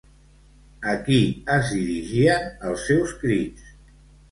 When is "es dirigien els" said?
1.57-2.89